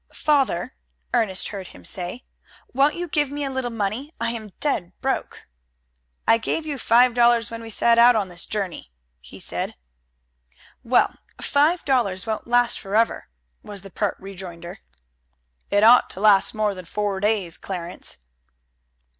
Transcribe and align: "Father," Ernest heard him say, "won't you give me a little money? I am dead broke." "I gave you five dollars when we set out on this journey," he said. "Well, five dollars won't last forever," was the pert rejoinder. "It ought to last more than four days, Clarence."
"Father," 0.15 0.73
Ernest 1.13 1.49
heard 1.49 1.67
him 1.67 1.85
say, 1.85 2.23
"won't 2.73 2.95
you 2.95 3.07
give 3.07 3.29
me 3.29 3.43
a 3.43 3.51
little 3.51 3.69
money? 3.69 4.11
I 4.19 4.31
am 4.31 4.53
dead 4.59 4.99
broke." 4.99 5.45
"I 6.27 6.39
gave 6.39 6.65
you 6.65 6.79
five 6.79 7.13
dollars 7.13 7.51
when 7.51 7.61
we 7.61 7.69
set 7.69 7.99
out 7.99 8.15
on 8.15 8.27
this 8.27 8.47
journey," 8.47 8.91
he 9.19 9.39
said. 9.39 9.75
"Well, 10.83 11.17
five 11.39 11.85
dollars 11.85 12.25
won't 12.25 12.47
last 12.47 12.79
forever," 12.79 13.27
was 13.61 13.83
the 13.83 13.91
pert 13.91 14.17
rejoinder. 14.19 14.79
"It 15.69 15.83
ought 15.83 16.09
to 16.09 16.19
last 16.19 16.55
more 16.55 16.73
than 16.73 16.85
four 16.85 17.19
days, 17.19 17.59
Clarence." 17.59 18.17